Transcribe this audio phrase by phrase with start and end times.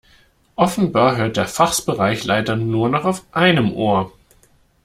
[0.55, 4.11] Offenbar hört der Fachbereichsleiter nur noch auf einem Ohr.